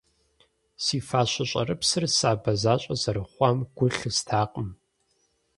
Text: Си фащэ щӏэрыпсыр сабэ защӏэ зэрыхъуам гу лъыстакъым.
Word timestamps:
Си 0.83 0.97
фащэ 1.07 1.43
щӏэрыпсыр 1.49 2.03
сабэ 2.17 2.51
защӏэ 2.61 2.95
зэрыхъуам 3.01 3.57
гу 3.75 3.85
лъыстакъым. 3.95 4.69